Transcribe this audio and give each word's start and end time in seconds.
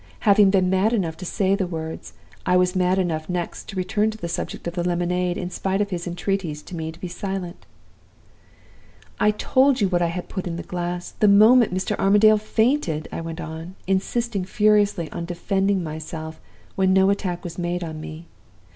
Having 0.21 0.49
been 0.49 0.67
mad 0.67 0.93
enough 0.93 1.15
to 1.17 1.25
say 1.27 1.53
the 1.53 1.67
words, 1.67 2.13
I 2.43 2.57
was 2.57 2.75
mad 2.75 2.97
enough 2.97 3.29
next 3.29 3.69
to 3.69 3.75
return 3.75 4.09
to 4.09 4.17
the 4.17 4.27
subject 4.27 4.65
of 4.65 4.73
the 4.73 4.83
lemonade, 4.83 5.37
in 5.37 5.51
spite 5.51 5.79
of 5.79 5.91
his 5.91 6.07
entreaties 6.07 6.63
to 6.63 6.75
me 6.75 6.91
to 6.91 6.99
be 6.99 7.07
silent. 7.07 7.67
"'I 9.19 9.29
told 9.37 9.79
you 9.79 9.87
what 9.89 10.01
I 10.01 10.07
had 10.07 10.27
put 10.27 10.47
in 10.47 10.55
the 10.55 10.63
glass, 10.63 11.11
the 11.19 11.27
moment 11.27 11.71
Mr. 11.71 11.95
Armadale 11.99 12.39
fainted,' 12.39 13.09
I 13.11 13.21
went 13.21 13.39
on; 13.39 13.75
insisting 13.85 14.43
furiously 14.43 15.07
on 15.11 15.25
defending 15.25 15.83
myself, 15.83 16.41
when 16.75 16.93
no 16.93 17.11
attack 17.11 17.43
was 17.43 17.59
made 17.59 17.83
on 17.83 18.01
me. 18.01 18.25